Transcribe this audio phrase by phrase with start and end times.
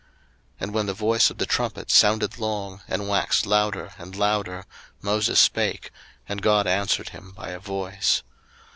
[0.01, 0.09] 02:019:019
[0.61, 4.65] And when the voice of the trumpet sounded long, and waxed louder and louder,
[5.03, 5.91] Moses spake,
[6.27, 8.23] and God answered him by a voice.